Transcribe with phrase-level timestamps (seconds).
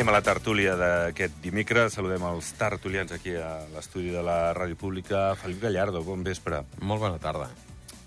[0.00, 1.92] Anem a la tertúlia d'aquest dimecres.
[1.92, 5.34] Saludem els tertulians aquí a l'estudi de la Ràdio Pública.
[5.36, 6.62] Felip Gallardo, bon vespre.
[6.80, 7.50] Molt bona tarda.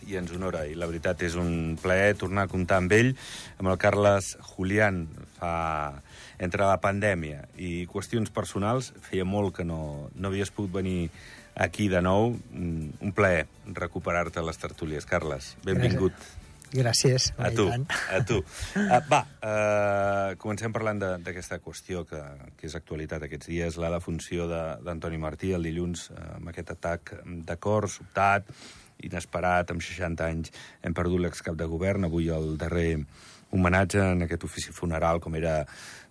[0.09, 3.13] I ens honora, i la veritat és un plaer tornar a comptar amb ell,
[3.61, 5.03] amb el Carles Julián.
[5.37, 5.53] Fa...
[6.41, 11.11] Entre la pandèmia i qüestions personals, feia molt que no, no havies pogut venir
[11.53, 12.31] aquí de nou.
[12.57, 15.05] Mm, Un plaer recuperar-te a les tertúlies.
[15.05, 16.17] Carles, benvingut.
[16.17, 16.42] Gràcies.
[17.37, 17.67] A tu,
[18.11, 18.39] a tu.
[18.75, 22.19] Uh, va, uh, comencem parlant de- d'aquesta qüestió que,
[22.57, 26.71] que és actualitat aquests dies, la defunció de- d'Antoni Martí el dilluns, uh, amb aquest
[26.75, 28.49] atac de cor sobtat,
[29.03, 30.51] inesperat, amb 60 anys.
[30.81, 33.03] Hem perdut l'excap de govern, avui el darrer
[33.53, 35.65] homenatge en aquest ofici funeral, com era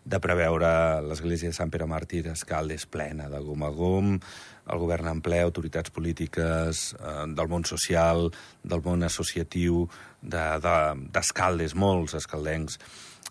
[0.04, 4.16] de preveure l'església de Sant Pere Màrtir Escaldes plena de gom a gom,
[4.70, 8.28] el govern en ple, autoritats polítiques, eh, del món social,
[8.62, 9.86] del món associatiu,
[10.22, 12.78] d'escaldes, de, de, molts escaldencs,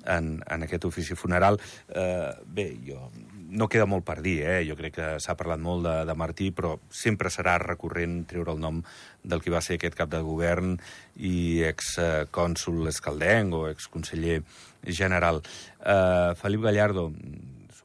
[0.06, 1.60] en, en aquest ofici funeral.
[1.90, 3.10] Eh, bé, jo,
[3.52, 4.60] no queda molt per dir, eh?
[4.68, 8.62] jo crec que s'ha parlat molt de, de Martí, però sempre serà recurrent treure el
[8.64, 8.82] nom
[9.24, 10.78] del que va ser aquest cap de govern
[11.18, 14.42] i excònsul escaldenc o exconseller
[14.88, 15.42] general.
[15.84, 17.10] Eh, Felip Gallardo,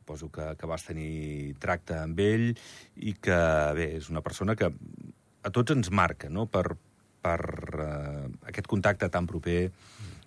[0.06, 2.52] suposo que, que vas tenir tracte amb ell
[3.02, 3.38] i que,
[3.74, 6.76] bé, és una persona que a tots ens marca, no?, per,
[7.22, 7.40] per
[7.82, 9.70] eh, aquest contacte tan proper,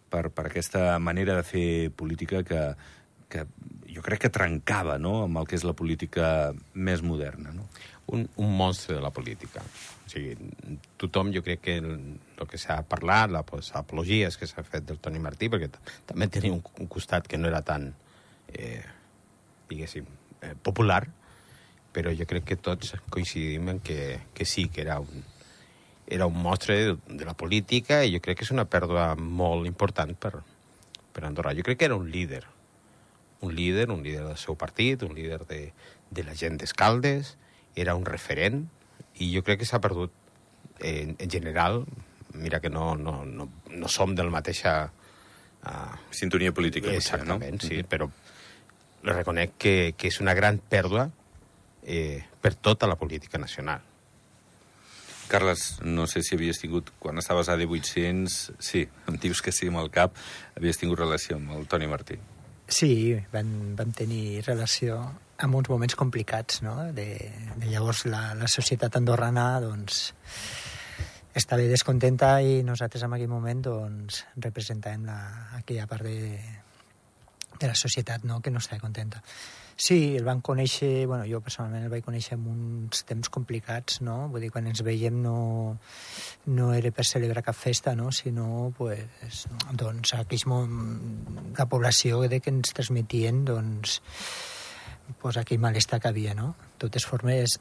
[0.10, 2.64] per, per aquesta manera de fer política que,
[3.30, 3.46] que
[3.88, 5.24] jo crec que trencava no?
[5.24, 7.54] amb el que és la política més moderna.
[7.54, 7.70] No?
[8.10, 9.62] Un, un monstre de la política.
[9.62, 10.34] O sigui,
[10.98, 11.92] tothom, jo crec que el,
[12.36, 15.70] el que s'ha parlat, les pues, apologies que s'ha fet del Toni Martí, perquè
[16.10, 17.92] també tenia un, un costat que no era tan,
[18.50, 18.82] eh,
[19.70, 20.06] diguéssim,
[20.42, 21.04] eh, popular,
[21.94, 25.24] però jo crec que tots coincidim en que, que sí, que era un,
[26.08, 29.68] era un monstre de, de la política i jo crec que és una pèrdua molt
[29.70, 30.40] important per,
[31.14, 31.56] per Andorra.
[31.58, 32.44] Jo crec que era un líder,
[33.42, 35.62] un líder, un líder del seu partit, un líder de,
[36.10, 37.36] de la gent d'Escaldes,
[37.76, 38.66] era un referent,
[39.20, 40.14] i jo crec que s'ha perdut
[40.80, 41.84] eh, en, en general,
[42.34, 44.92] mira que no, no, no, no som del mateixa...
[45.60, 47.68] Uh, Sintonia política, potser, Exactament, no?
[47.68, 48.14] sí, però li
[49.04, 51.10] reconec que, que és una gran pèrdua
[51.84, 53.82] eh, per tota la política nacional.
[55.30, 59.70] Carles, no sé si havies tingut, quan estaves a D800, sí, em dius que sí
[59.70, 60.16] amb el cap,
[60.58, 62.18] havies tingut relació amb el Toni Martí.
[62.70, 64.98] Sí, vam, vam tenir relació
[65.40, 66.76] en uns moments complicats, no?
[66.94, 67.08] De,
[67.56, 70.10] de llavors la, la societat andorrana, doncs,
[71.38, 75.20] estava descontenta i nosaltres en aquell moment, doncs, representàvem la,
[75.62, 76.42] aquella part de,
[77.60, 79.22] de la societat, no?, que no estava contenta.
[79.80, 84.28] Sí, el van conèixer, bueno, jo personalment el vaig conèixer en uns temps complicats, no?
[84.28, 85.78] Vull dir, quan ens veiem no,
[86.52, 88.10] no era per celebrar cap festa, no?
[88.12, 89.46] Sinó, pues,
[89.80, 94.02] doncs, aquells la població de que ens transmetien, doncs,
[95.22, 96.58] pues, aquell malestar que havia, no?
[96.74, 97.56] De totes formes,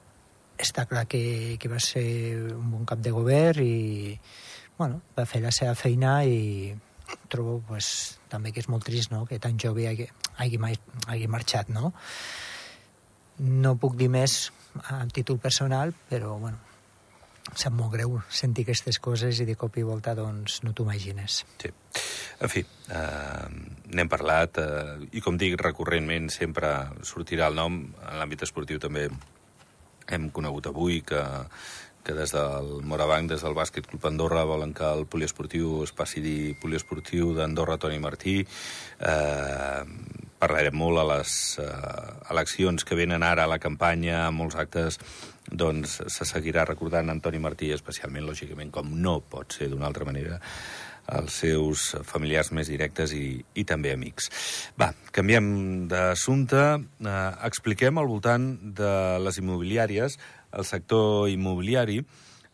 [0.58, 2.04] està clar que, que va ser
[2.58, 4.18] un bon cap de govern i,
[4.74, 6.74] bueno, va fer la seva feina i
[7.28, 9.24] trobo pues, també que és molt trist no?
[9.26, 10.60] que tan jove hagi, hagi,
[11.06, 11.72] hagi marxat.
[11.72, 11.94] No?
[13.38, 14.48] no puc dir més
[14.90, 16.58] a títol personal, però bueno,
[17.54, 21.44] sap molt greu sentir aquestes coses i de cop i volta doncs, no t'ho imagines.
[21.62, 21.72] Sí.
[22.38, 23.48] En fi, eh,
[23.94, 26.70] n'hem parlat, eh, i com dic, recurrentment sempre
[27.02, 27.80] sortirà el nom.
[28.04, 29.08] En l'àmbit esportiu també
[30.08, 31.22] hem conegut avui que,
[32.04, 36.22] que des del Morabanc, des del Bàsquet Club Andorra, volen que el poliesportiu es passi
[36.24, 38.38] dir poliesportiu d'Andorra Toni Martí.
[38.42, 39.82] Eh,
[40.38, 41.68] parlarem molt a les eh,
[42.30, 45.00] eleccions que venen ara a la campanya, a molts actes,
[45.48, 50.38] doncs se seguirà recordant Antoni Martí, especialment, lògicament, com no pot ser d'una altra manera,
[51.08, 54.28] els seus familiars més directes i, i també amics.
[54.80, 56.64] Va, canviem d'assumpte,
[57.00, 58.92] eh, expliquem al voltant de
[59.24, 60.18] les immobiliàries,
[60.52, 62.02] el sector immobiliari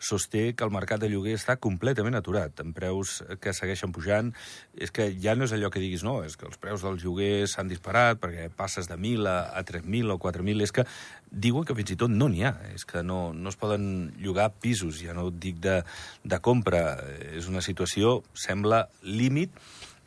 [0.05, 4.33] sosté que el mercat de lloguer està completament aturat, amb preus que segueixen pujant.
[4.77, 7.57] És que ja no és allò que diguis, no, és que els preus dels lloguers
[7.57, 10.87] s'han disparat perquè passes de 1.000 a, a 3.000 o 4.000, és que
[11.31, 14.53] diuen que fins i tot no n'hi ha, és que no, no es poden llogar
[14.61, 15.81] pisos, ja no dic de,
[16.23, 16.85] de compra,
[17.33, 19.57] és una situació, sembla, límit,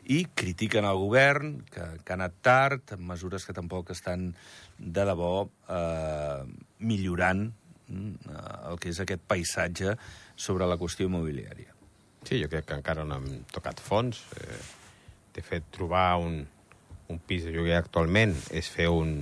[0.08, 4.30] i critiquen el govern, que, que ha anat tard, amb mesures que tampoc estan
[4.78, 5.32] de debò
[5.68, 6.44] eh,
[6.78, 7.50] millorant
[7.88, 9.94] el que és aquest paisatge
[10.36, 11.74] sobre la qüestió immobiliària.
[12.26, 14.20] Sí, jo crec que encara no hem tocat fons.
[14.36, 14.60] Eh,
[15.34, 16.42] de fet, trobar un,
[17.08, 19.18] un pis de lloguer actualment és fer un...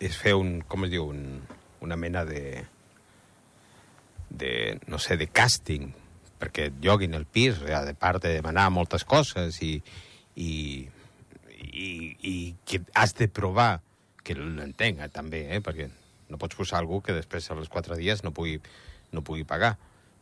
[0.00, 0.60] és fer un...
[0.68, 1.08] com es diu?
[1.10, 1.40] Un,
[1.84, 2.64] una mena de...
[4.30, 4.52] de,
[4.86, 5.90] no sé, de càsting
[6.38, 9.74] perquè et lloguin el pis, o de part de demanar moltes coses i,
[10.38, 10.52] i,
[11.58, 11.88] i,
[12.22, 13.80] i que has de provar,
[14.22, 15.88] que l'entenc eh, també, eh, perquè
[16.28, 18.58] no pots posar algú que després als quatre dies no pugui,
[19.12, 19.76] no pugui pagar,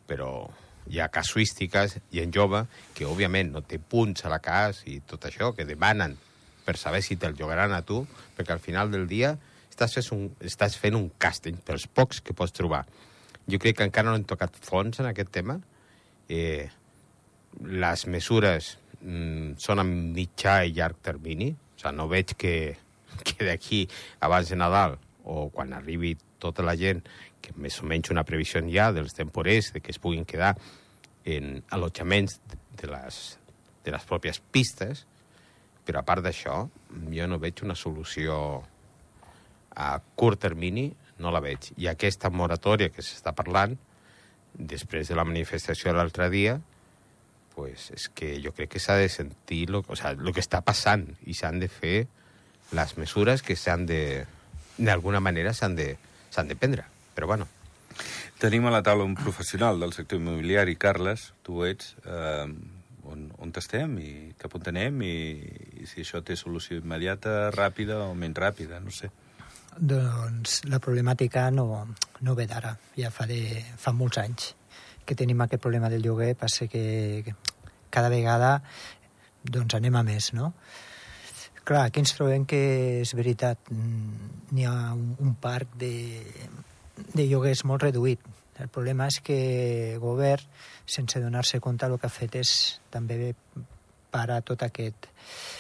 [0.07, 0.49] però
[0.87, 2.63] hi ha casuístiques, i en jove,
[2.95, 6.15] que òbviament no té punts a la cas i tot això, que demanen
[6.67, 8.05] per saber si te'l llogaran a tu,
[8.37, 9.35] perquè al final del dia
[9.71, 12.85] estàs fent un, estàs fent un càsting pels pocs que pots trobar.
[13.47, 15.59] Jo crec que encara no hem tocat fons en aquest tema.
[16.29, 16.67] Eh,
[17.63, 21.53] les mesures mm, són a mitjà i llarg termini.
[21.53, 22.55] O sigui, no veig que,
[23.29, 23.85] que d'aquí
[24.27, 27.03] abans de Nadal o quan arribi tota la gent,
[27.43, 30.55] que més o menys una previsió hi ha dels temporers, de que es puguin quedar
[31.27, 32.39] en allotjaments
[32.79, 33.39] de les,
[33.85, 35.05] de les pròpies pistes,
[35.87, 36.65] però a part d'això,
[37.13, 38.63] jo no veig una solució
[39.77, 40.89] a curt termini,
[41.23, 41.73] no la veig.
[41.79, 43.77] I aquesta moratòria que s'està parlant,
[44.57, 46.57] després de la manifestació l'altre dia,
[47.57, 50.61] pues és que jo crec que s'ha de sentir lo, o sea, lo que està
[50.65, 51.97] passant i s'han de fer
[52.77, 54.01] les mesures que s'han de
[54.79, 55.95] d'alguna manera s'han de,
[56.31, 56.87] s'han de prendre.
[57.15, 57.49] Però bueno.
[58.37, 62.45] Tenim a la taula un professional del sector immobiliari, Carles, tu ets, eh,
[63.09, 65.15] on, on estem i cap on anem i,
[65.81, 69.09] i si això té solució immediata, ràpida o menys ràpida, no sé.
[69.77, 71.87] Doncs la problemàtica no,
[72.21, 74.53] no ve d'ara, ja fa, de, fa molts anys
[75.07, 77.35] que tenim aquest problema del lloguer, passa que, que
[77.95, 78.59] cada vegada
[79.45, 80.53] doncs anem a més, no?
[81.67, 82.61] Clar, aquí ens trobem que
[83.03, 86.23] és veritat, mm, n'hi ha un, un parc de,
[87.13, 88.23] de lloguers molt reduït.
[88.63, 89.39] El problema és que
[89.95, 90.47] el govern,
[90.87, 92.53] sense donar-se compte, el que ha fet és
[92.95, 93.35] també
[94.15, 95.11] parar tot aquest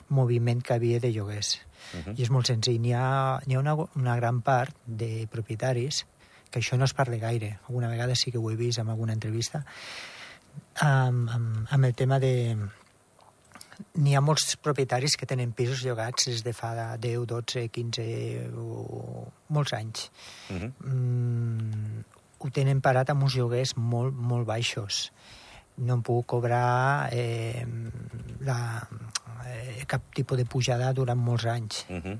[0.08, 1.58] moviment que havia de lloguers.
[1.92, 2.14] Uh -huh.
[2.16, 2.80] I és molt senzill.
[2.80, 6.06] N'hi ha, hi ha una, una gran part de propietaris
[6.50, 7.58] que això no es parla gaire.
[7.68, 9.64] Alguna vegada sí que ho he vist en alguna entrevista,
[10.74, 12.56] amb, amb, amb el tema de...
[14.00, 18.06] N'hi ha molts propietaris que tenen pisos llogats des de fa 10, 12, 15
[18.56, 20.10] o molts anys.
[20.50, 20.72] Uh -huh.
[20.80, 22.04] mm,
[22.38, 25.12] ho tenen parat amb uns lloguers molt, molt baixos.
[25.76, 27.66] No han pogut cobrar eh,
[28.40, 28.88] la,
[29.46, 31.84] eh, cap tipus de pujada durant molts anys.
[31.88, 32.18] Uh -huh.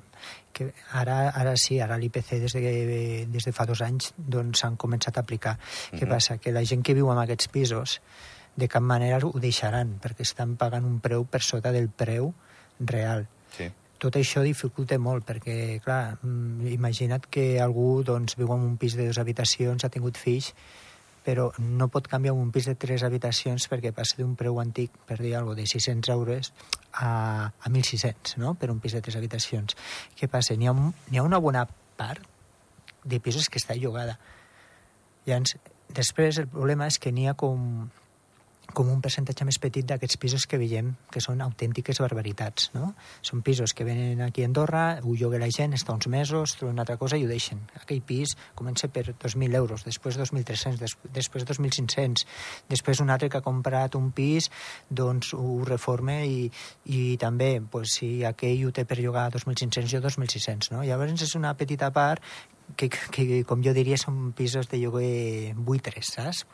[0.52, 4.76] que ara, ara sí, ara l'IPC des, de, des de fa dos anys doncs s'han
[4.76, 5.59] començat a aplicar.
[5.59, 6.00] Uh -huh.
[6.00, 6.38] Què passa?
[6.38, 8.00] Que la gent que viu en aquests pisos
[8.56, 12.32] de cap manera ho deixaran perquè estan pagant un preu per sota del preu
[12.81, 13.26] real.
[13.56, 13.69] Sí.
[14.00, 18.97] Tot això dificulta molt perquè, clar, mm, imagina't que algú doncs, viu en un pis
[18.97, 20.53] de dues habitacions, ha tingut fills
[21.26, 25.19] però no pot canviar un pis de tres habitacions perquè passa d'un preu antic, per
[25.19, 26.52] dir alguna de 600 euros
[26.93, 29.75] a, a 1.600, no?, per un pis de tres habitacions.
[30.14, 30.55] Què passa?
[30.55, 31.64] N'hi ha, ha una bona
[31.99, 32.23] part
[33.02, 34.20] de pisos que està llogada.
[35.26, 35.56] Llavors,
[35.91, 37.88] després el problema és que n'hi ha com
[38.74, 42.70] com un percentatge més petit d'aquests pisos que veiem, que són autèntiques barbaritats.
[42.74, 42.92] No?
[43.24, 46.74] Són pisos que venen aquí a Andorra, ho lloga la gent, està uns mesos, troba
[46.74, 47.62] una altra cosa i ho deixen.
[47.80, 52.26] Aquell pis comença per 2.000 euros, després 2.300, des, després 2.500,
[52.72, 54.50] després un altre que ha comprat un pis,
[54.90, 56.50] doncs ho reforma i,
[56.90, 60.75] i també, pues, si aquell ho té per llogar 2.500, jo 2.600.
[60.75, 60.85] No?
[60.85, 62.23] Llavors és una petita part
[62.75, 66.46] que, que, com jo diria, són pisos de lloguer buitres, saps?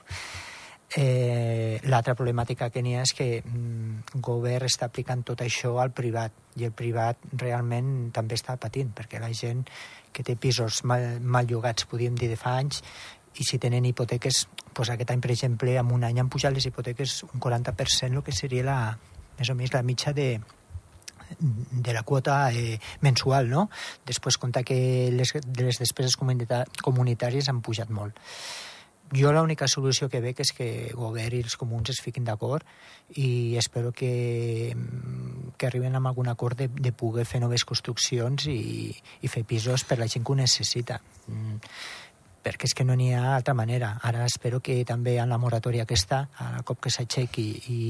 [0.96, 5.92] Eh, L'altra problemàtica que n'hi ha és que mm, govern està aplicant tot això al
[5.96, 9.64] privat i el privat realment també està patint perquè la gent
[10.12, 12.82] que té pisos mal, mal llogats, podríem dir, de fa anys
[13.40, 14.46] i si tenen hipoteques,
[14.76, 18.26] doncs aquest any, per exemple, en un any han pujat les hipoteques un 40%, el
[18.26, 18.76] que seria la,
[19.38, 20.26] més o menys la mitja de,
[21.38, 23.68] de la quota eh, mensual, no?
[24.06, 24.76] Després compta que
[25.14, 28.20] les, les despeses comunitàries han pujat molt.
[29.12, 32.64] Jo l'única solució que veig és que govern i els comuns es fiquin d'acord
[33.20, 34.72] i espero que,
[35.58, 38.88] que arriben a algun acord de, de poder fer noves construccions i,
[39.20, 41.02] i fer pisos per la gent que ho necessita.
[41.28, 41.60] Mm
[42.42, 43.94] perquè és que no n'hi ha altra manera.
[44.02, 47.82] Ara espero que també en la moratòria aquesta, a cop que s'aixequi i,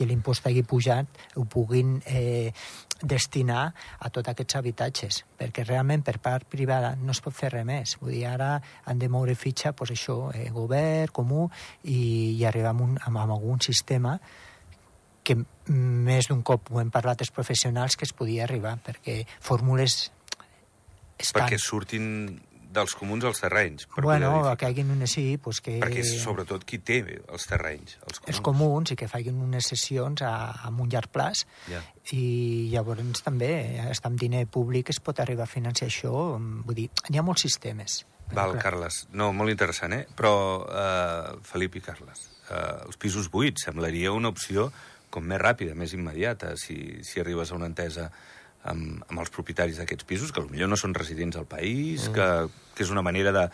[0.00, 2.52] i l'impost hagi pujat, ho puguin eh,
[3.00, 7.66] destinar a tots aquests habitatges, perquè realment per part privada no es pot fer res
[7.68, 7.96] més.
[8.00, 8.54] Vull dir, ara
[8.84, 11.48] han de moure fitxa, doncs això, eh, govern, comú,
[11.84, 14.18] i, i arribar amb, un, amb, amb algun sistema
[15.24, 15.36] que
[15.68, 20.06] més d'un cop ho hem parlat els professionals que es podia arribar, perquè fórmules
[21.20, 21.44] estan...
[21.44, 22.06] Perquè surtin
[22.70, 23.86] dels comuns als terrenys.
[23.90, 25.78] Per bueno, que hagin unes sí, pues que...
[25.82, 28.30] Perquè és sobretot qui té els terrenys, els comuns.
[28.32, 30.34] Els comuns, i que facin unes sessions a,
[30.66, 31.82] a un llarg plaç, yeah.
[32.14, 33.52] i llavors també,
[33.90, 37.46] està amb diner públic, es pot arribar a financiar això, vull dir, hi ha molts
[37.48, 38.04] sistemes.
[38.30, 38.62] Val, clar.
[38.62, 39.02] Carles.
[39.18, 40.04] No, molt interessant, eh?
[40.16, 44.70] Però, uh, Felip i Carles, uh, els pisos buits semblaria una opció
[45.10, 48.12] com més ràpida, més immediata, si, si arribes a una entesa
[48.68, 52.14] amb, amb els propietaris d'aquests pisos, que potser no són residents al país, mm.
[52.16, 53.46] que, que és una manera de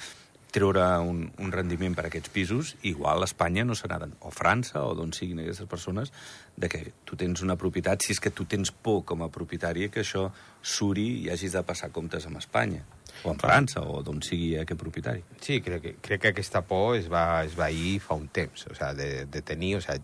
[0.56, 4.80] treure un, un rendiment per a aquests pisos, igual a Espanya no serà, o França,
[4.86, 6.12] o d'on siguin aquestes persones,
[6.56, 9.90] de que tu tens una propietat, si és que tu tens por com a propietari
[9.92, 10.30] que això
[10.62, 12.86] suri i hagis de passar comptes amb Espanya,
[13.24, 15.24] o amb França, o d'on sigui aquest propietari.
[15.44, 18.68] Sí, crec que, crec que aquesta por es va, es va ir fa un temps,
[18.70, 20.00] o sea, de, de tenir, o sea,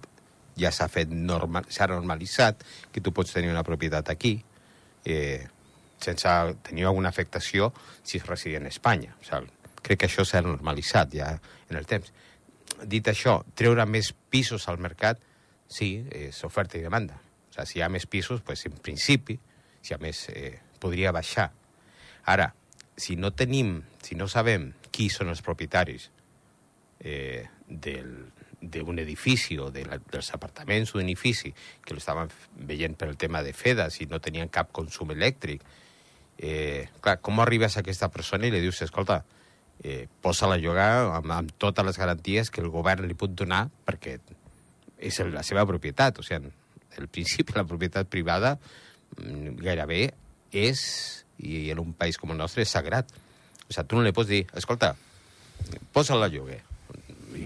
[0.59, 4.37] ja s'ha fet normal, s'ha normalitzat que tu pots tenir una propietat aquí,
[5.05, 5.47] eh,
[6.03, 6.29] sense
[6.67, 9.15] tenir alguna afectació si es resident a Espanya.
[9.21, 9.51] O sigui,
[9.83, 11.33] crec que això s'ha normalitzat ja
[11.71, 12.13] en el temps.
[12.83, 15.21] Dit això, treure més pisos al mercat,
[15.71, 17.19] sí, és oferta i demanda.
[17.51, 19.39] O sigui, si hi ha més pisos, pues, en principi,
[19.83, 21.51] si ha més, eh, podria baixar.
[22.27, 22.53] Ara,
[22.97, 26.11] si no tenim, si no sabem qui són els propietaris
[27.01, 27.49] eh,
[28.73, 31.53] d'un edifici o de la, dels apartaments d'un edifici
[31.85, 35.63] que l'estaven veient per el tema de FEDA, si no tenien cap consum elèctric,
[36.39, 39.23] eh, clar, com arribes a aquesta persona i li dius, escolta,
[39.83, 43.67] eh, posa-la a llogar amb, amb totes les garanties que el govern li pot donar
[43.87, 44.19] perquè
[45.03, 46.19] és la seva propietat.
[46.19, 46.51] O sigui,
[46.99, 48.57] el principi la propietat privada
[49.19, 50.03] mm, gairebé
[50.53, 50.83] és,
[51.43, 53.11] i en un país com el nostre, és sagrat.
[53.69, 54.95] O sigui, tu no li pots dir, escolta,
[55.95, 56.63] posa-la lloguer.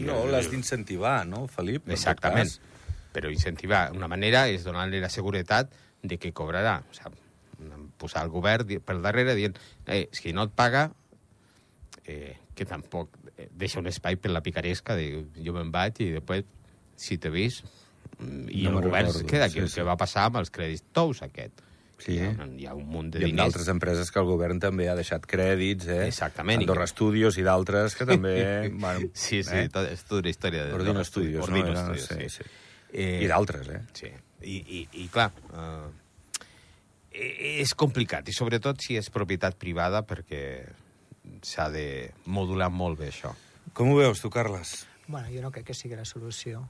[0.07, 1.88] No, l'has d'incentivar, no, Felip?
[1.95, 2.50] Exactament.
[3.14, 6.81] Però incentivar, una manera és donar-li la seguretat de que cobrarà.
[6.85, 7.23] O sigui,
[7.97, 10.90] posar el govern per darrere dient eh, si no et paga,
[12.05, 16.11] eh, que tampoc eh, deixa un espai per la picaresca de jo me'n vaig i
[16.14, 16.47] després,
[16.97, 17.64] si t'he vist,
[18.19, 19.28] mm, i no el govern recordo.
[19.28, 19.81] queda aquí, sí, sí.
[19.81, 21.64] què va passar amb els crèdits tous aquest.
[21.99, 22.19] Sí.
[22.19, 23.35] Hi, ha, hi ha un munt de I diners.
[23.35, 26.03] I d'altres empreses que el govern també ha deixat crèdits, eh?
[26.11, 26.61] Exactament.
[26.67, 26.93] Andorra que...
[26.93, 28.37] Studios i d'altres que també...
[28.85, 29.69] bueno, sí, sí, eh?
[29.73, 30.67] tot, és tota una història.
[30.69, 31.85] De Ordino Studios, Ordino no?
[31.87, 32.29] Studios, sí.
[32.29, 32.43] sí.
[32.43, 32.65] sí.
[32.93, 33.81] Eh, I d'altres, eh?
[33.97, 34.12] Sí.
[34.47, 35.88] I, i, i clar, eh,
[37.62, 40.43] és complicat, i sobretot si és propietat privada, perquè
[41.43, 41.87] s'ha de
[42.29, 43.33] modular molt bé això.
[43.76, 44.85] Com ho veus tu, Carles?
[45.08, 46.64] Bueno, jo no crec que sigui la solució.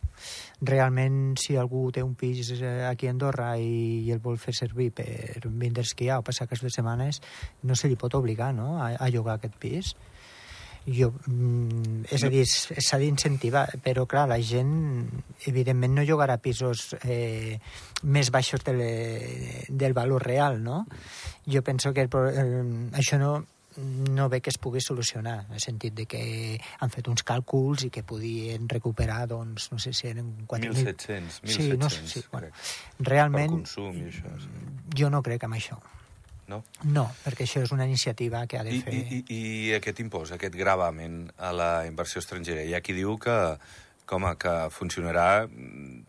[0.61, 4.53] Realment, si algú té un pis eh, aquí a Andorra i, i el vol fer
[4.57, 7.23] servir per vindre a esquiar o passar aquestes setmanes,
[7.65, 8.77] no se li pot obligar no?
[8.77, 9.95] a, a llogar aquest pis.
[10.87, 15.09] Jo, mm, és a dir, s'ha d'incentivar, però clar, la gent
[15.51, 17.59] evidentment no llogarà pisos eh,
[18.05, 18.93] més baixos de le,
[19.67, 20.85] del valor real, no?
[21.51, 22.55] Jo penso que el, el,
[22.95, 23.33] això no,
[23.79, 26.23] no ve que es pugui solucionar, en el sentit de que
[26.81, 30.33] han fet uns càlculs i que podien recuperar, doncs, no sé si eren...
[30.47, 32.51] 1.700, 1.700, sí, no sí, bueno,
[32.99, 34.33] realment, per consum i això.
[34.43, 34.51] Sí.
[34.97, 35.79] Jo no crec en això.
[36.47, 36.61] No?
[36.87, 38.95] No, perquè això és una iniciativa que ha de I, fer...
[38.95, 43.17] I, i, I aquest impost, aquest gravamen a la inversió estrangera, hi ha qui diu
[43.19, 43.37] que
[44.07, 45.47] com a que funcionarà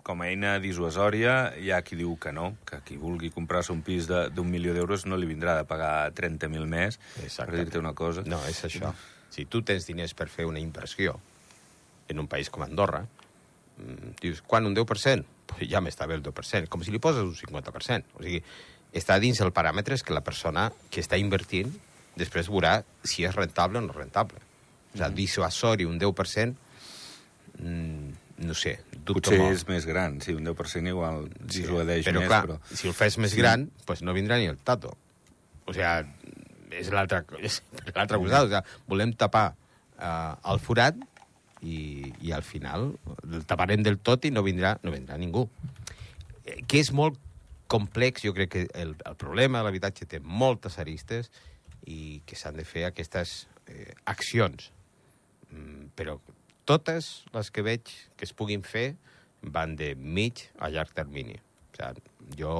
[0.06, 3.82] com a eina dissuasòria, hi ha qui diu que no, que qui vulgui comprar-se un
[3.86, 7.50] pis d'un milió d'euros no li vindrà de pagar 30.000 més, Exacte.
[7.50, 8.24] per dir-te una cosa.
[8.30, 8.94] No, és això.
[9.34, 11.18] Si tu tens diners per fer una inversió
[12.08, 15.26] en un país com Andorra, mm, dius, quan un 10%?
[15.48, 18.14] Pues ja m'està bé el 10%, com si li poses un 50%.
[18.14, 18.44] O sigui,
[18.94, 21.74] està dins el paràmetre que la persona que està invertint
[22.16, 24.38] després veurà si és rentable o no rentable.
[24.94, 25.16] O sigui, mm.
[25.18, 26.67] dissuasori un 10% mm,
[27.58, 29.56] no sé, dubto Potser molt.
[29.58, 32.58] és més gran, sí, un 10% igual sí, dissuadeix però, més, clar, però...
[32.70, 33.42] si el fes més sí.
[33.42, 34.94] gran, pues no vindrà ni el tato.
[35.66, 36.36] O sigui,
[36.78, 38.18] és l'altre costat.
[38.20, 41.00] O sigui, volem tapar uh, el forat
[41.62, 42.92] i, i al final
[43.26, 45.48] el taparem del tot i no vindrà, no vindrà ningú.
[46.46, 47.18] Eh, que és molt
[47.68, 51.32] complex, jo crec que el, el problema de l'habitatge té moltes aristes
[51.88, 54.72] i que s'han de fer aquestes eh, accions.
[55.50, 56.20] Mm, però
[56.68, 58.92] totes les que veig que es puguin fer
[59.42, 61.38] van de mig a llarg termini.
[61.38, 62.04] O sigui,
[62.40, 62.54] jo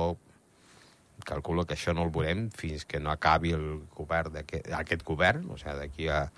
[1.28, 5.48] calculo que això no el veurem fins que no acabi el govern aquest, aquest govern,
[5.52, 6.30] o sigui, d'aquí al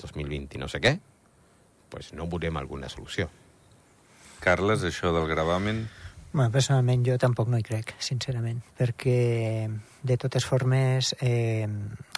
[0.00, 0.96] 2020 i no sé què,
[1.92, 3.28] pues no veurem alguna solució.
[4.44, 5.86] Carles, això del gravamen...
[6.34, 9.68] Bueno, personalment jo tampoc no hi crec, sincerament, perquè
[10.02, 11.68] de totes formes eh,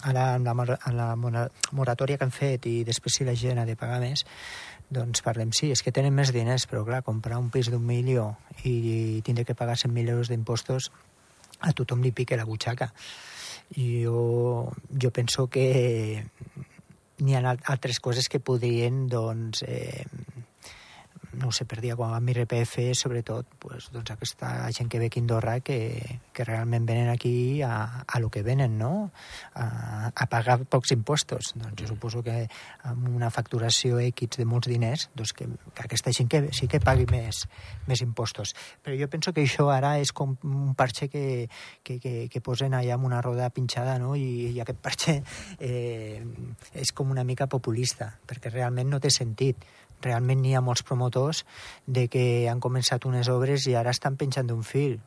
[0.09, 1.43] ara amb la, amb la
[1.77, 4.25] moratòria que han fet i després si la gent ha de pagar més,
[4.89, 8.29] doncs parlem, sí, és que tenen més diners, però clar, comprar un pis d'un milió
[8.63, 10.91] i tindre que pagar 100.000 euros d'impostos
[11.59, 12.91] a tothom li pique la butxaca.
[13.75, 16.23] Jo, jo penso que
[17.19, 17.41] n'hi ha
[17.73, 20.05] altres coses que podrien doncs, eh,
[21.37, 25.23] no sé, per dir amb IRPF, sobretot, pues, doncs aquesta gent que ve aquí a
[25.23, 29.11] Andorra que, que realment venen aquí a, a lo que venen, no?
[29.53, 31.53] A, a pagar pocs impostos.
[31.55, 32.47] Doncs jo suposo que
[32.89, 36.81] amb una facturació X de molts diners, doncs que, que aquesta gent que sí que
[36.81, 37.45] pagui més,
[37.87, 38.55] més impostos.
[38.83, 41.47] Però jo penso que això ara és com un parxe que,
[41.83, 44.15] que, que, que posen allà amb una roda pinxada, no?
[44.17, 45.19] I, i aquest parxe
[45.59, 46.23] eh,
[46.73, 49.67] és com una mica populista, perquè realment no té sentit
[50.03, 51.43] realment n'hi ha molts promotors
[51.85, 54.97] de que han començat unes obres i ara estan penjant d'un fil.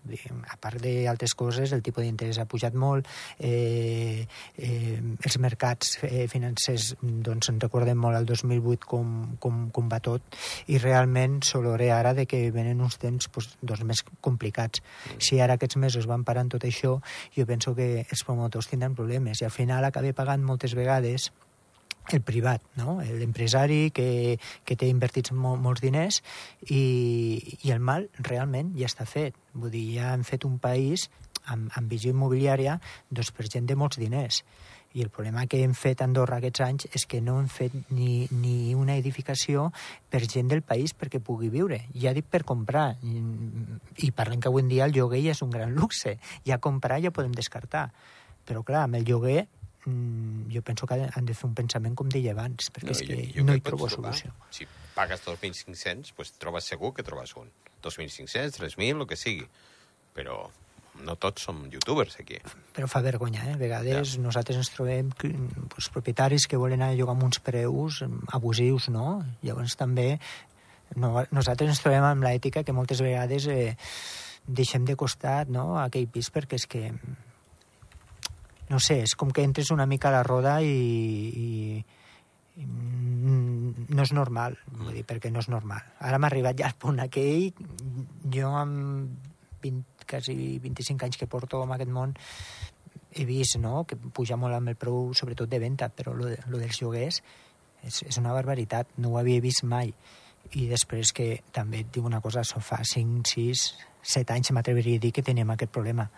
[0.50, 6.26] A part d'altres coses, el tipus d'interès ha pujat molt, eh, eh, els mercats eh,
[6.30, 10.22] financers, doncs en recordem molt el 2008 com, com, com va tot,
[10.68, 14.82] i realment s'olore ara de que venen uns temps pues, doncs, més complicats.
[15.18, 16.98] Si ara aquests mesos van parant tot això,
[17.36, 21.30] jo penso que els promotors tindran problemes i al final acabe pagant moltes vegades
[22.16, 22.98] el privat, no?
[23.00, 26.20] l'empresari que, que té invertits mol, molts diners
[26.68, 26.82] i,
[27.62, 29.36] i el mal realment ja està fet.
[29.54, 31.08] Vull dir, ja han fet un país
[31.46, 32.78] amb, amb visió immobiliària
[33.10, 34.42] doncs, per gent de molts diners.
[34.92, 37.76] I el problema que hem fet a Andorra aquests anys és que no hem fet
[37.94, 39.68] ni, ni una edificació
[40.10, 41.84] per gent del país perquè pugui viure.
[41.94, 42.96] Ja dic per comprar.
[43.06, 43.22] I,
[44.02, 46.16] i parlem que avui en dia el lloguer ja és un gran luxe.
[46.46, 47.92] Ja comprar ja podem descartar.
[48.48, 49.44] Però clar, amb el lloguer
[49.86, 53.16] jo penso que han de fer un pensament com deia abans, perquè no, és que
[53.16, 54.34] jo, jo no hi trobo trobar, solució.
[54.54, 57.48] Si pagues 2.500, pues trobes segur que trobes un.
[57.84, 59.46] 2.500, 3.000, el que sigui.
[60.16, 60.42] Però
[61.00, 62.40] no tots som youtubers aquí.
[62.76, 63.54] Però fa vergonya, eh?
[63.56, 64.22] A vegades ja.
[64.24, 68.02] nosaltres ens trobem pues, propietaris que volen anar a llogar amb uns preus
[68.36, 69.20] abusius, no?
[69.46, 70.10] Llavors també
[70.96, 73.76] no, nosaltres ens trobem amb l'ètica que moltes vegades eh,
[74.46, 76.88] deixem de costat no, aquell pis perquè és que
[78.70, 81.48] no sé, és com que entres una mica a la roda i, i,
[82.62, 82.66] i
[83.90, 85.82] no és normal, vull dir, perquè no és normal.
[86.06, 87.50] Ara m'ha arribat ja al punt aquell,
[88.30, 89.28] jo amb
[89.62, 92.14] 20, quasi 25 anys que porto en aquest món
[93.10, 96.62] he vist no, que puja molt amb el preu, sobretot de venda, però lo, lo
[96.62, 97.20] dels lloguers
[97.82, 99.92] és, és una barbaritat, no ho havia vist mai.
[100.56, 103.66] I després que també et dic una cosa, això fa 5, 6,
[104.14, 106.08] 7 anys m'atreviria a dir que teníem aquest problema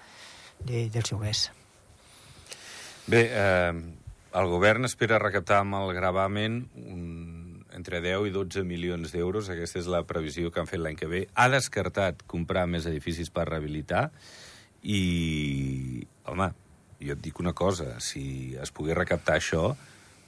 [0.61, 1.49] de, dels lloguers.
[3.07, 3.73] Bé, eh,
[4.39, 9.51] el govern espera recaptar amb el gravamen un, entre 10 i 12 milions d'euros.
[9.51, 11.27] Aquesta és la previsió que han fet l'any que ve.
[11.35, 14.09] Ha descartat comprar més edificis per rehabilitar
[14.83, 16.53] i, home,
[17.03, 19.73] jo et dic una cosa, si es pogués recaptar això,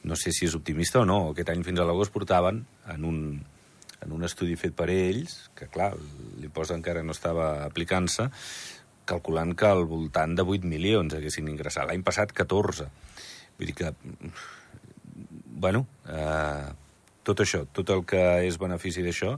[0.04, 1.20] no sé si és optimista o no.
[1.30, 3.20] Aquest any fins a l'agost portaven en un,
[4.02, 5.92] en un estudi fet per ells, que clar,
[6.42, 8.28] l'impost encara no estava aplicant-se,
[9.08, 11.88] calculant que al voltant de 8 milions haguessin ingressat.
[11.88, 12.88] L'any passat, 14.
[13.58, 13.92] Vull dir que,
[15.64, 16.72] bueno, eh,
[17.24, 19.36] tot això, tot el que és benefici d'això,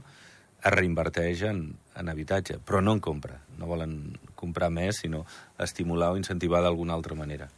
[0.57, 1.61] es reinverteix en,
[1.95, 3.39] en habitatge, però no en compra.
[3.59, 5.23] No volen comprar més, sinó
[5.63, 7.49] estimular o incentivar d'alguna altra manera.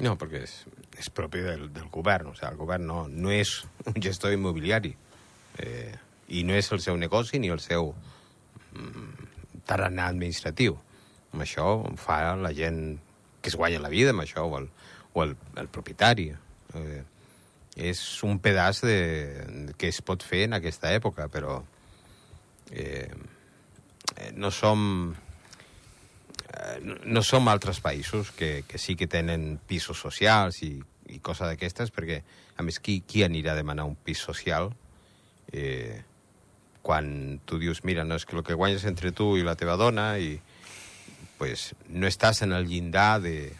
[0.00, 0.54] No, perquè és,
[0.98, 2.32] és propi del, del govern.
[2.32, 4.94] O sigui, el govern no, no és un gestor immobiliari
[5.60, 5.92] eh,
[6.28, 7.92] i no és el seu negoci ni el seu
[8.72, 9.28] mm,
[9.68, 10.78] tarannà administratiu
[11.30, 11.66] amb això
[12.00, 12.98] fa la gent
[13.40, 14.68] que es guanya la vida amb això, o el,
[15.14, 16.30] o el, el propietari.
[16.74, 17.02] Eh,
[17.80, 18.96] és un pedaç de,
[19.78, 21.60] que es pot fer en aquesta època, però
[22.70, 23.08] eh,
[24.34, 25.14] no som
[26.50, 30.74] eh, no som altres països que, que sí que tenen pisos socials i,
[31.14, 32.20] i cosa d'aquestes, perquè,
[32.58, 34.72] a més, qui, qui anirà a demanar un pis social
[35.52, 36.02] eh,
[36.82, 39.76] quan tu dius, mira, no, és que el que guanyes entre tu i la teva
[39.80, 40.34] dona i,
[41.40, 43.54] pues, no estàs en el llindar de...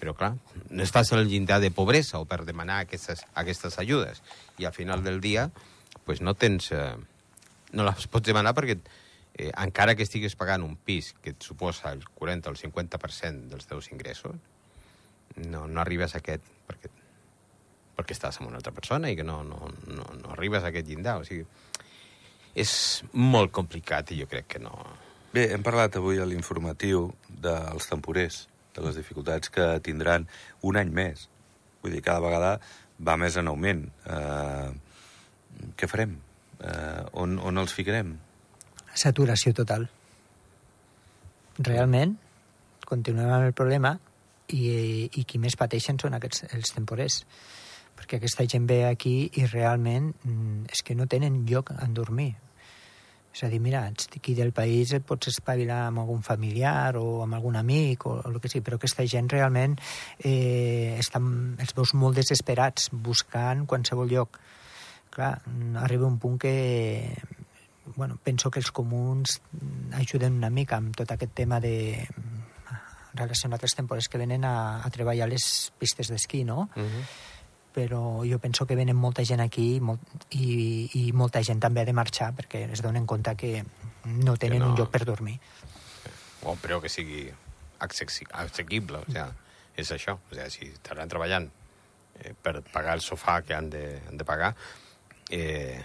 [0.00, 0.32] Però, clar,
[0.74, 4.24] no estàs en el llindar de pobresa o per demanar aquestes, aquestes ajudes.
[4.58, 5.46] I al final del dia,
[6.04, 6.72] pues, no tens...
[6.74, 6.96] Eh,
[7.78, 11.94] no les pots demanar perquè eh, encara que estigues pagant un pis que et suposa
[11.94, 14.34] el 40 o el 50% dels teus ingressos,
[15.46, 16.42] no, no arribes a aquest...
[16.66, 16.90] Perquè,
[17.96, 20.90] perquè estàs amb una altra persona i que no, no, no, no arribes a aquest
[20.90, 21.20] llindar.
[21.22, 21.46] O sigui,
[22.58, 22.72] és
[23.14, 24.74] molt complicat i jo crec que no,
[25.36, 30.24] Bé, hem parlat avui a l'informatiu dels temporers, de les dificultats que tindran
[30.64, 31.26] un any més.
[31.82, 32.54] Vull dir, cada vegada
[33.04, 33.82] va més en augment.
[34.08, 34.72] Uh,
[35.76, 36.14] què farem?
[36.56, 38.14] Uh, on, on els ficarem?
[38.96, 39.84] Saturació total.
[41.68, 42.16] Realment,
[42.88, 43.92] continuem amb el problema
[44.48, 44.64] i,
[45.20, 47.20] i qui més pateixen són aquests, els temporers
[47.96, 52.30] perquè aquesta gent ve aquí i realment mm, és que no tenen lloc en dormir
[53.36, 57.20] és a dir, mira, ets d'aquí del país, et pots espavilar amb algun familiar o
[57.20, 59.76] amb algun amic o, o el que sigui, però aquesta gent realment
[60.24, 61.26] eh, estan,
[61.60, 64.40] els veus molt desesperats buscant qualsevol lloc.
[65.12, 65.34] Clar,
[65.84, 67.12] arriba un punt que
[67.94, 69.36] bueno, penso que els comuns
[70.00, 71.76] ajuden una mica amb tot aquest tema de
[73.16, 76.70] relacionat als temporers que venen a, a treballar les pistes d'esquí, no?
[76.74, 77.04] Uh -huh.
[77.76, 80.00] Però jo penso que venen molta gent aquí molt,
[80.32, 83.58] i, i molta gent també ha de marxar perquè es donen compte que
[84.08, 84.70] no tenen no.
[84.70, 85.36] un lloc per dormir.
[86.48, 87.26] O però que sigui
[87.84, 89.28] assequible, o sea,
[89.76, 90.16] és això.
[90.30, 91.50] O sea, si estaran treballant
[92.22, 94.54] eh, per pagar el sofà que han de, han de pagar,
[95.28, 95.82] eh,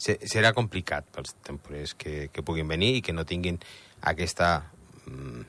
[0.00, 3.58] se- serà complicat pels temporers que, que puguin venir i que no tinguin
[4.08, 4.62] aquesta
[5.04, 5.42] mm,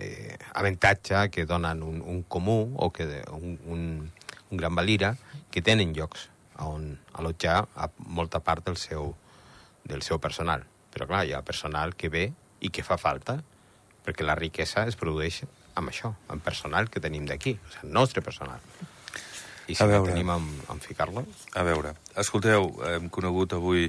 [0.00, 4.19] eh, avantatge que donen un, un comú o que de- un, un, un
[4.58, 5.14] gran valira
[5.50, 6.28] que tenen llocs
[6.60, 9.14] on allotjar a molta part del seu,
[9.84, 10.64] del seu personal.
[10.92, 12.26] Però clar, hi ha personal que ve
[12.60, 13.38] i que fa falta,
[14.04, 15.42] perquè la riquesa es produeix
[15.78, 18.60] amb això, amb personal que tenim d'aquí, o sigui, el nostre personal.
[19.70, 20.12] I si A no veure.
[20.12, 21.22] tenim amb, amb ficar-lo...
[21.54, 23.86] A veure, escolteu, hem conegut avui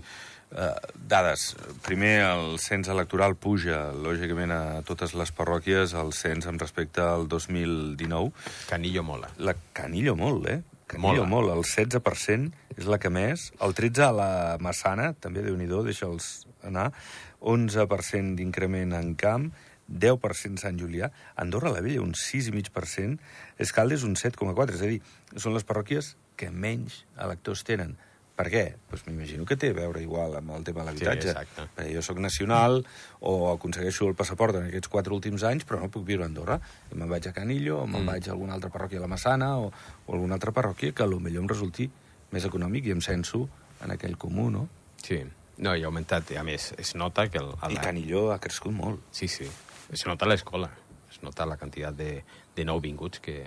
[0.55, 1.55] eh, dades.
[1.85, 7.27] Primer, el cens electoral puja, lògicament, a totes les parròquies, el cens amb respecte al
[7.31, 8.31] 2019.
[8.69, 9.31] Canillo mola.
[9.39, 10.61] La Canillo molt, eh?
[10.91, 11.29] Canillo Molt.
[11.29, 11.51] molt.
[11.55, 13.51] El 16% és la que més.
[13.63, 16.91] El 13% a la Massana, també, déu nhi deixa'ls anar.
[17.39, 19.53] 11% d'increment en Camp,
[19.87, 21.11] 10% Sant Julià.
[21.35, 23.19] Andorra la Vella, un 6,5%.
[23.57, 24.75] Escaldes, un 7,4%.
[24.75, 25.01] És a dir,
[25.37, 27.95] són les parròquies que menys electors tenen.
[28.41, 28.61] Per què?
[28.89, 31.27] Pues m'imagino que té a veure igual amb el tema de l'habitatge.
[31.27, 31.65] Sí, exacte.
[31.77, 32.79] Perquè jo sóc nacional
[33.19, 36.57] o aconsegueixo el passaport en aquests quatre últims anys, però no puc viure a Andorra.
[36.89, 38.07] I me'n vaig a Canillo, o me'n Mm.
[38.15, 39.69] vaig a alguna altra parròquia de la Massana, o,
[40.07, 41.85] o alguna altra parròquia que potser em resulti
[42.31, 43.43] més econòmic i em censo
[43.83, 44.67] en aquell comú, no?
[45.03, 45.21] Sí.
[45.61, 47.37] No, i ha augmentat, i a més, es nota que...
[47.37, 49.01] El, el, I Canillo ha crescut molt.
[49.11, 49.45] Sí, sí.
[49.93, 50.71] Es nota a l'escola.
[51.11, 52.23] Es nota la quantitat de,
[52.55, 53.45] de nouvinguts que,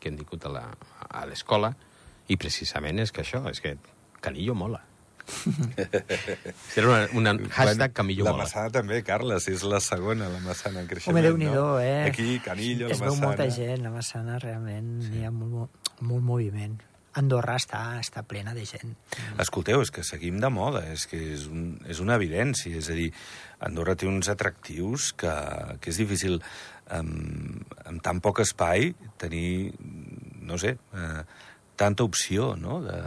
[0.00, 0.10] que
[0.44, 0.76] a la-
[1.08, 1.72] a l'escola
[2.28, 3.76] i precisament és que això, és que
[4.24, 4.80] Canillo mola.
[6.76, 8.44] Era una, una hashtag Canillo la mola.
[8.44, 11.78] Massana també, Carles, és la segona, la Massana en creixement, Home, Déu-n'hi-do, no?
[11.80, 12.02] eh?
[12.10, 13.30] Aquí, Canillo, es la veu Massana...
[13.30, 15.14] molta gent, la Massana realment sí.
[15.20, 16.76] hi ha molt, mo- molt moviment.
[17.14, 18.96] Andorra està, està plena de gent.
[19.38, 22.96] Escolteu, és que seguim de moda, és que és, un, és una evidència, és a
[22.98, 23.12] dir,
[23.62, 25.30] Andorra té uns atractius que,
[25.78, 26.40] que és difícil
[26.90, 28.90] amb, amb tan poc espai
[29.22, 29.72] tenir,
[30.42, 31.22] no sé, eh,
[31.78, 32.98] tanta opció, no?, de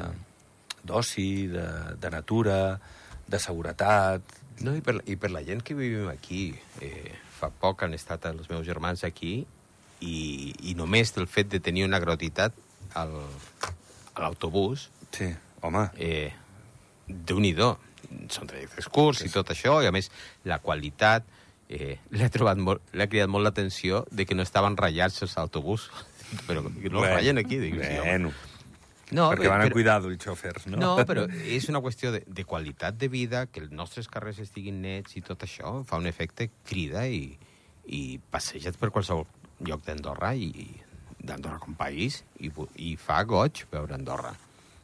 [0.88, 1.68] d'oci, de,
[2.02, 2.60] de natura,
[3.28, 4.36] de seguretat...
[4.58, 6.48] No, i per, i per la gent que vivim aquí,
[6.82, 9.36] eh, fa poc han estat els meus germans aquí
[10.02, 10.16] i,
[10.66, 12.58] i només del fet de tenir una gratuïtat
[12.98, 13.14] al,
[14.18, 15.28] a l'autobús, Sí,
[15.62, 16.32] home, eh,
[17.08, 17.72] déu-n'hi-do,
[18.34, 20.12] són trajectes curts i tot això, i a més
[20.48, 21.26] la qualitat,
[21.70, 25.90] eh, l'he trobat molt, l'ha cridat molt l'atenció de que no estaven ratllats els autobús,
[26.48, 28.34] però no els ratllen aquí, dic, sí, home.
[29.16, 30.80] No, perquè van a cuidar dels xòfers, no?
[30.82, 31.24] no, però
[31.58, 35.24] és una qüestió de, de qualitat de vida, que els nostres carrers estiguin nets i
[35.24, 37.30] tot això fa un efecte crida i,
[37.88, 39.24] i passeja't per qualsevol
[39.68, 42.52] lloc d'Andorra i, i d'Andorra com país i,
[42.84, 44.34] i fa goig veure Andorra.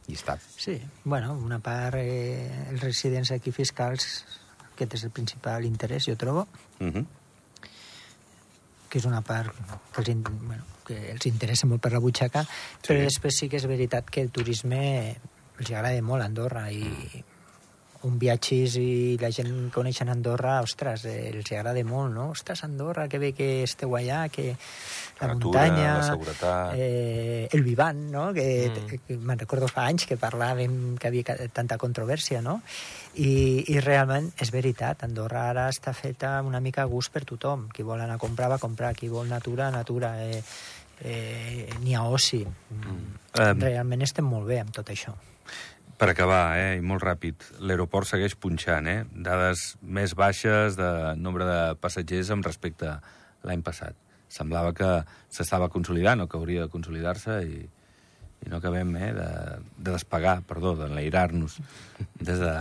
[0.08, 0.36] I està...
[0.40, 4.24] Sí, bueno, una part, eh, els residents aquí fiscals,
[4.74, 6.48] aquest és el principal interès, jo trobo,
[6.80, 7.04] Uh -huh.
[8.94, 9.50] Que és una part
[9.90, 12.86] que els, bueno, que els interessa molt per la butxaca, sí.
[12.86, 14.84] però després sí que és veritat que el turisme
[15.58, 16.86] els agrada molt a Andorra i
[18.04, 22.30] un viatgis i la gent coneixen Andorra, ostres, eh, els agrada molt, no?
[22.34, 25.94] Ostres, Andorra, que bé que esteu allà, que la, La natura, muntanya...
[25.98, 26.74] la seguretat.
[26.76, 28.26] Eh, el Vivant, no?
[28.36, 28.82] Que, Mm.
[28.84, 29.00] mm.
[29.06, 32.60] que me'n recordo fa anys que parlàvem que havia tanta controvèrsia, no?
[33.14, 37.68] I, I realment és veritat, Andorra ara està feta una mica a gust per tothom.
[37.72, 38.94] Qui vol anar a comprar, va a comprar.
[38.94, 40.16] Qui vol natura, natura.
[40.24, 40.42] Eh,
[41.00, 42.44] eh, N'hi ha oci.
[42.44, 42.98] Mm.
[43.38, 43.60] Em.
[43.60, 45.14] Realment estem molt bé amb tot això.
[45.98, 49.04] Per acabar, eh, i molt ràpid, l'aeroport segueix punxant, eh?
[49.14, 52.98] Dades més baixes de nombre de passatgers amb respecte a
[53.46, 53.94] l'any passat.
[54.32, 54.90] Semblava que
[55.30, 57.60] s'estava consolidant o que hauria de consolidar-se i,
[58.42, 59.28] i no acabem eh, de,
[59.78, 61.60] de despegar, perdó, d'enlairar-nos
[62.18, 62.54] des de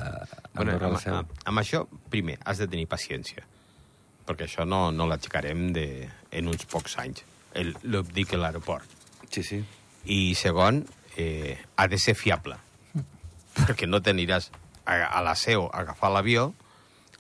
[0.53, 3.41] Bueno, amb, amb, amb això, primer, has de tenir paciència,
[4.27, 5.87] perquè això no, no l'aixecarem de,
[6.29, 7.25] en uns pocs anys.
[7.57, 8.93] El, el dic a l'aeroport.
[9.33, 9.59] Sí, sí.
[10.13, 10.83] I segon,
[11.17, 12.59] eh, ha de ser fiable.
[13.67, 14.51] Perquè no t'aniràs
[14.85, 16.53] a, a la seu a agafar l'avió,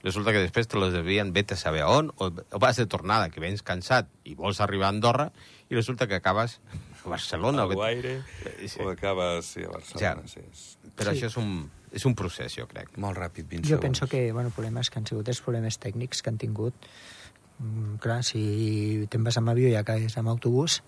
[0.03, 3.29] resulta que després te les devien vete a saber on, o, o vas de tornada,
[3.29, 5.29] que vens cansat i vols arribar a Andorra,
[5.69, 6.59] i resulta que acabes
[7.05, 7.63] a Barcelona.
[7.63, 8.15] A o que- Guaire,
[8.45, 8.81] Eh, sí.
[8.83, 10.27] o acabes sí, a Barcelona.
[10.27, 10.39] Sí.
[10.43, 11.17] és Però Sí.
[11.21, 12.91] això és un, és un procés, jo crec.
[12.97, 13.81] Molt ràpid, 20 Jo segons.
[13.81, 16.73] penso que, bueno, problemes que han sigut els problemes tècnics que han tingut.
[17.59, 20.81] Mm, clar, si te'n vas amb avió i acabes amb autobús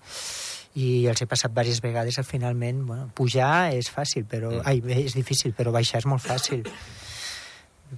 [0.75, 4.51] i els he passat diverses vegades, al finalment, bueno, pujar és fàcil, però...
[4.51, 4.61] Mm.
[4.61, 4.91] Mm.
[4.91, 6.65] Ai, és difícil, però baixar és molt fàcil.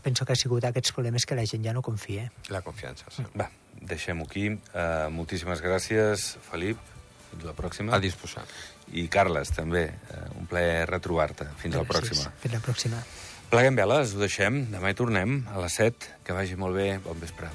[0.03, 2.27] penso que ha sigut aquests problemes que la gent ja no confia.
[2.53, 3.25] La confiança, sí.
[3.39, 3.49] Va,
[3.81, 4.49] deixem-ho aquí.
[4.53, 6.77] Uh, moltíssimes gràcies, Felip.
[7.31, 7.95] Fins la pròxima.
[7.95, 8.45] A disposar.
[8.93, 9.87] I Carles, també.
[10.11, 11.49] Uh, un plaer retrobar-te.
[11.57, 12.13] Fins a la Gràcies.
[12.13, 12.35] pròxima.
[12.43, 13.03] Fins la pròxima.
[13.49, 14.65] Pleguem veles, ho deixem.
[14.71, 16.19] Demà hi tornem a les 7.
[16.23, 16.97] Que vagi molt bé.
[17.03, 17.49] Bon vespre.